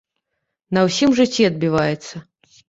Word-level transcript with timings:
На 0.77 0.83
ўсім 0.87 1.13
жыцці 1.19 1.47
адбіваецца. 1.51 2.25